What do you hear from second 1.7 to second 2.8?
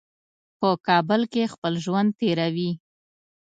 ژوند تېروي.